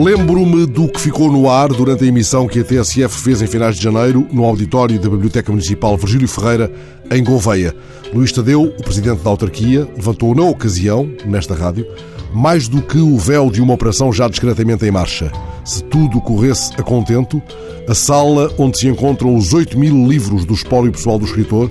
Lembro-me 0.00 0.64
do 0.64 0.86
que 0.86 1.00
ficou 1.00 1.28
no 1.32 1.50
ar 1.50 1.70
durante 1.70 2.04
a 2.04 2.06
emissão 2.06 2.46
que 2.46 2.60
a 2.60 2.64
TSF 2.64 3.20
fez 3.20 3.42
em 3.42 3.48
finais 3.48 3.74
de 3.74 3.82
janeiro 3.82 4.28
no 4.30 4.44
auditório 4.44 4.96
da 4.96 5.10
Biblioteca 5.10 5.50
Municipal 5.50 5.96
Virgílio 5.96 6.28
Ferreira, 6.28 6.70
em 7.10 7.24
Gouveia. 7.24 7.74
Luís 8.14 8.30
Tadeu, 8.30 8.62
o 8.62 8.82
presidente 8.84 9.24
da 9.24 9.30
autarquia, 9.30 9.88
levantou 9.96 10.36
na 10.36 10.44
ocasião, 10.44 11.10
nesta 11.26 11.52
rádio, 11.52 11.84
mais 12.32 12.68
do 12.68 12.80
que 12.80 12.98
o 12.98 13.18
véu 13.18 13.50
de 13.50 13.60
uma 13.60 13.74
operação 13.74 14.12
já 14.12 14.28
discretamente 14.28 14.86
em 14.86 14.90
marcha. 14.92 15.32
Se 15.64 15.82
tudo 15.82 16.20
corresse 16.20 16.72
a 16.78 16.82
contento, 16.84 17.42
a 17.88 17.94
sala 17.94 18.54
onde 18.56 18.78
se 18.78 18.86
encontram 18.86 19.34
os 19.34 19.52
8 19.52 19.76
mil 19.76 20.06
livros 20.06 20.44
do 20.44 20.54
espólio 20.54 20.92
pessoal 20.92 21.18
do 21.18 21.24
escritor 21.24 21.68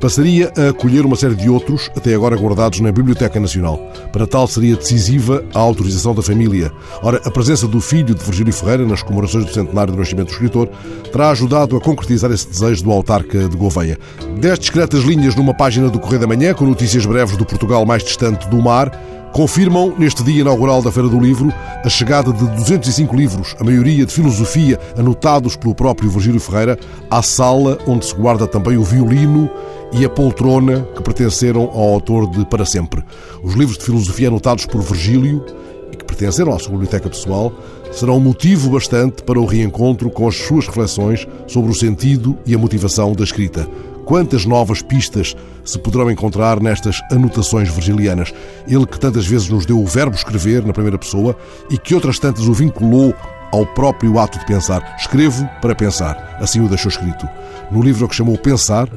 passaria 0.00 0.52
a 0.56 0.70
acolher 0.70 1.04
uma 1.04 1.16
série 1.16 1.34
de 1.34 1.48
outros, 1.48 1.90
até 1.96 2.14
agora 2.14 2.36
guardados 2.36 2.80
na 2.80 2.92
Biblioteca 2.92 3.40
Nacional. 3.40 3.78
Para 4.12 4.26
tal 4.26 4.46
seria 4.46 4.76
decisiva 4.76 5.44
a 5.54 5.58
autorização 5.58 6.14
da 6.14 6.22
família. 6.22 6.72
Ora, 7.02 7.20
a 7.24 7.30
presença 7.30 7.66
do 7.66 7.80
filho 7.80 8.14
de 8.14 8.24
Virgílio 8.24 8.52
Ferreira 8.52 8.86
nas 8.86 9.02
comemorações 9.02 9.44
do 9.44 9.52
centenário 9.52 9.92
do 9.92 9.98
nascimento 9.98 10.28
do 10.28 10.32
escritor 10.32 10.68
terá 11.10 11.30
ajudado 11.30 11.76
a 11.76 11.80
concretizar 11.80 12.30
esse 12.30 12.48
desejo 12.48 12.84
do 12.84 12.92
autarca 12.92 13.48
de 13.48 13.56
Gouveia. 13.56 13.98
Dez 14.38 14.58
discretas 14.58 15.02
linhas 15.02 15.34
numa 15.34 15.54
página 15.54 15.88
do 15.88 15.98
Correio 15.98 16.20
da 16.20 16.26
Manhã, 16.26 16.54
com 16.54 16.66
notícias 16.66 17.06
breves 17.06 17.36
do 17.36 17.44
Portugal 17.44 17.84
mais 17.86 18.04
distante 18.04 18.48
do 18.48 18.60
mar, 18.60 18.90
confirmam, 19.36 19.92
neste 19.98 20.24
dia 20.24 20.40
inaugural 20.40 20.80
da 20.80 20.90
Feira 20.90 21.10
do 21.10 21.20
Livro, 21.20 21.52
a 21.84 21.88
chegada 21.90 22.32
de 22.32 22.46
205 22.56 23.14
livros, 23.14 23.54
a 23.60 23.64
maioria 23.64 24.06
de 24.06 24.10
filosofia, 24.10 24.80
anotados 24.96 25.56
pelo 25.56 25.74
próprio 25.74 26.08
Virgílio 26.08 26.40
Ferreira, 26.40 26.78
à 27.10 27.20
sala 27.20 27.76
onde 27.86 28.06
se 28.06 28.14
guarda 28.14 28.46
também 28.46 28.78
o 28.78 28.82
violino 28.82 29.50
e 29.92 30.06
a 30.06 30.08
poltrona 30.08 30.88
que 30.96 31.02
pertenceram 31.02 31.64
ao 31.64 31.92
autor 31.92 32.30
de 32.30 32.46
Para 32.46 32.64
Sempre. 32.64 33.04
Os 33.42 33.52
livros 33.52 33.76
de 33.76 33.84
filosofia 33.84 34.28
anotados 34.28 34.64
por 34.64 34.80
Virgílio 34.80 35.44
e 35.92 35.96
que 35.98 36.04
pertenceram 36.06 36.54
à 36.54 36.58
sua 36.58 36.72
biblioteca 36.72 37.10
pessoal 37.10 37.52
serão 37.92 38.18
motivo 38.18 38.70
bastante 38.70 39.22
para 39.22 39.38
o 39.38 39.44
reencontro 39.44 40.08
com 40.08 40.26
as 40.26 40.34
suas 40.34 40.66
reflexões 40.66 41.28
sobre 41.46 41.70
o 41.70 41.74
sentido 41.74 42.38
e 42.46 42.54
a 42.54 42.58
motivação 42.58 43.12
da 43.12 43.24
escrita. 43.24 43.68
Quantas 44.06 44.46
novas 44.46 44.82
pistas 44.82 45.34
se 45.64 45.80
poderão 45.80 46.08
encontrar 46.08 46.60
nestas 46.60 47.02
anotações 47.10 47.68
virgilianas? 47.68 48.32
Ele 48.68 48.86
que 48.86 49.00
tantas 49.00 49.26
vezes 49.26 49.48
nos 49.48 49.66
deu 49.66 49.80
o 49.80 49.84
verbo 49.84 50.14
escrever 50.14 50.64
na 50.64 50.72
primeira 50.72 50.96
pessoa 50.96 51.36
e 51.68 51.76
que 51.76 51.92
outras 51.92 52.20
tantas 52.20 52.46
o 52.46 52.52
vinculou 52.52 53.12
ao 53.52 53.66
próprio 53.66 54.16
ato 54.20 54.38
de 54.38 54.46
pensar. 54.46 54.94
Escrevo 54.96 55.44
para 55.60 55.74
pensar. 55.74 56.38
Assim 56.40 56.60
o 56.60 56.68
deixou 56.68 56.88
escrito. 56.88 57.28
No 57.68 57.82
livro 57.82 58.08
que 58.08 58.14
chamou 58.14 58.38
Pensar, 58.38 58.88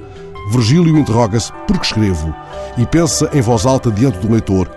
Virgílio 0.51 0.95
interroga-se 0.95 1.51
por 1.67 1.79
que 1.79 1.87
escrevo 1.87 2.31
e 2.77 2.85
pensa 2.85 3.31
em 3.33 3.41
voz 3.41 3.65
alta 3.65 3.91
diante 3.91 4.19
do 4.19 4.31
leitor, 4.31 4.69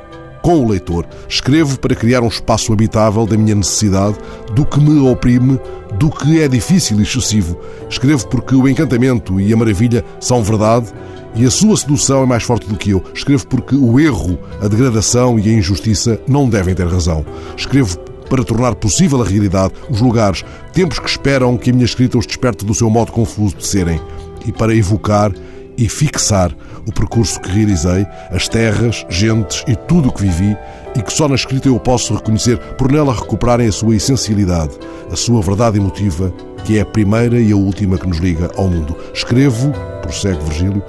com 0.42 0.62
o 0.62 0.68
leitor. 0.68 1.06
Escrevo 1.28 1.78
para 1.78 1.94
criar 1.94 2.20
um 2.20 2.28
espaço 2.28 2.72
habitável 2.72 3.24
da 3.24 3.36
minha 3.36 3.54
necessidade, 3.54 4.18
do 4.52 4.66
que 4.66 4.80
me 4.80 4.98
oprime, 5.08 5.58
do 5.98 6.10
que 6.10 6.42
é 6.42 6.48
difícil 6.48 6.98
e 6.98 7.04
excessivo. 7.04 7.58
Escrevo 7.88 8.26
porque 8.26 8.54
o 8.54 8.68
encantamento 8.68 9.40
e 9.40 9.52
a 9.52 9.56
maravilha 9.56 10.04
são 10.20 10.42
verdade 10.42 10.92
e 11.34 11.46
a 11.46 11.50
sua 11.50 11.76
sedução 11.76 12.22
é 12.22 12.26
mais 12.26 12.42
forte 12.42 12.68
do 12.68 12.76
que 12.76 12.90
eu. 12.90 13.02
Escrevo 13.14 13.46
porque 13.46 13.74
o 13.74 13.98
erro, 13.98 14.38
a 14.60 14.68
degradação 14.68 15.38
e 15.38 15.48
a 15.48 15.52
injustiça 15.52 16.20
não 16.28 16.48
devem 16.48 16.74
ter 16.74 16.86
razão. 16.86 17.24
Escrevo 17.56 17.98
para 18.28 18.44
tornar 18.44 18.74
possível 18.74 19.20
a 19.22 19.26
realidade, 19.26 19.74
os 19.90 20.00
lugares, 20.00 20.44
tempos 20.72 20.98
que 20.98 21.08
esperam 21.08 21.56
que 21.56 21.70
a 21.70 21.72
minha 21.72 21.84
escrita 21.84 22.18
os 22.18 22.26
desperte 22.26 22.64
do 22.64 22.74
seu 22.74 22.88
modo 22.88 23.12
confuso 23.12 23.56
de 23.56 23.66
serem 23.66 24.00
e 24.46 24.52
para 24.52 24.74
evocar 24.74 25.32
e 25.76 25.88
fixar 25.88 26.54
o 26.86 26.92
percurso 26.92 27.40
que 27.40 27.50
realizei, 27.50 28.06
as 28.30 28.48
terras, 28.48 29.04
gentes 29.08 29.64
e 29.66 29.76
tudo 29.76 30.08
o 30.08 30.12
que 30.12 30.22
vivi 30.22 30.56
e 30.96 31.02
que 31.02 31.12
só 31.12 31.28
na 31.28 31.34
escrita 31.34 31.68
eu 31.68 31.78
posso 31.78 32.14
reconhecer 32.14 32.58
por 32.76 32.90
nela 32.90 33.14
recuperarem 33.14 33.68
a 33.68 33.72
sua 33.72 33.96
essencialidade, 33.96 34.72
a 35.10 35.16
sua 35.16 35.40
verdade 35.40 35.78
emotiva, 35.78 36.32
que 36.64 36.78
é 36.78 36.82
a 36.82 36.86
primeira 36.86 37.40
e 37.40 37.52
a 37.52 37.56
última 37.56 37.98
que 37.98 38.06
nos 38.06 38.18
liga 38.18 38.50
ao 38.56 38.68
mundo. 38.68 38.96
Escrevo, 39.14 39.72
prossegue 40.02 40.42
Virgílio, 40.44 40.82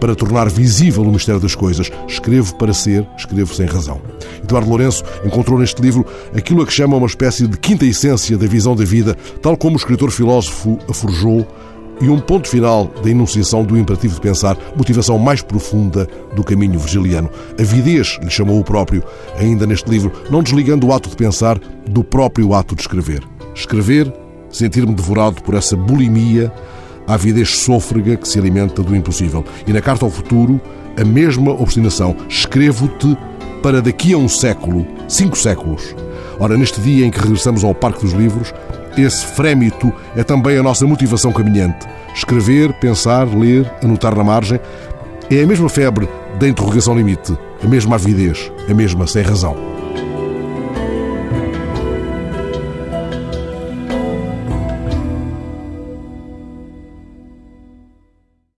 para 0.00 0.14
tornar 0.14 0.48
visível 0.50 1.02
o 1.02 1.12
mistério 1.12 1.40
das 1.40 1.54
coisas. 1.54 1.90
Escrevo 2.06 2.54
para 2.56 2.72
ser, 2.72 3.06
escrevo 3.16 3.54
sem 3.54 3.66
razão. 3.66 4.00
Eduardo 4.42 4.68
Lourenço 4.68 5.02
encontrou 5.24 5.58
neste 5.58 5.80
livro 5.80 6.06
aquilo 6.34 6.62
a 6.62 6.66
que 6.66 6.72
chama 6.72 6.96
uma 6.96 7.06
espécie 7.06 7.46
de 7.46 7.58
quinta 7.58 7.84
essência 7.84 8.36
da 8.36 8.46
visão 8.46 8.76
da 8.76 8.84
vida, 8.84 9.16
tal 9.42 9.56
como 9.56 9.74
o 9.74 9.78
escritor 9.78 10.10
filósofo 10.10 10.78
a 10.88 10.92
forjou 10.92 11.46
e 12.00 12.08
um 12.08 12.20
ponto 12.20 12.48
final 12.48 12.90
da 13.02 13.10
enunciação 13.10 13.64
do 13.64 13.78
imperativo 13.78 14.14
de 14.14 14.20
pensar, 14.20 14.56
motivação 14.76 15.18
mais 15.18 15.40
profunda 15.42 16.06
do 16.34 16.44
caminho 16.44 16.78
virgiliano. 16.78 17.30
Avidez, 17.58 18.18
lhe 18.22 18.30
chamou 18.30 18.60
o 18.60 18.64
próprio, 18.64 19.02
ainda 19.38 19.66
neste 19.66 19.88
livro, 19.88 20.12
não 20.30 20.42
desligando 20.42 20.86
o 20.86 20.92
ato 20.92 21.08
de 21.08 21.16
pensar 21.16 21.58
do 21.88 22.04
próprio 22.04 22.54
ato 22.54 22.74
de 22.74 22.82
escrever. 22.82 23.22
Escrever, 23.54 24.12
sentir-me 24.50 24.94
devorado 24.94 25.42
por 25.42 25.54
essa 25.54 25.76
bulimia, 25.76 26.52
a 27.06 27.14
avidez 27.14 27.58
sôfrega 27.58 28.16
que 28.16 28.28
se 28.28 28.38
alimenta 28.38 28.82
do 28.82 28.94
impossível. 28.94 29.44
E 29.66 29.72
na 29.72 29.80
Carta 29.80 30.04
ao 30.04 30.10
Futuro, 30.10 30.60
a 31.00 31.04
mesma 31.04 31.52
obstinação. 31.52 32.16
Escrevo-te 32.28 33.16
para 33.62 33.80
daqui 33.80 34.12
a 34.12 34.18
um 34.18 34.28
século, 34.28 34.86
cinco 35.08 35.36
séculos. 35.36 35.94
Ora, 36.38 36.56
neste 36.56 36.80
dia 36.80 37.06
em 37.06 37.10
que 37.10 37.20
regressamos 37.20 37.64
ao 37.64 37.74
Parque 37.74 38.02
dos 38.02 38.12
Livros, 38.12 38.52
esse 39.02 39.26
frémito 39.26 39.92
é 40.14 40.22
também 40.22 40.58
a 40.58 40.62
nossa 40.62 40.86
motivação 40.86 41.32
caminhante. 41.32 41.86
Escrever, 42.14 42.72
pensar, 42.74 43.26
ler, 43.26 43.70
anotar 43.82 44.14
na 44.16 44.24
margem. 44.24 44.60
É 45.30 45.42
a 45.42 45.46
mesma 45.46 45.68
febre 45.68 46.08
da 46.38 46.48
interrogação 46.48 46.96
limite, 46.96 47.36
a 47.62 47.66
mesma 47.66 47.96
avidez, 47.96 48.50
a 48.68 48.74
mesma 48.74 49.06
sem 49.06 49.22
razão. 49.22 49.56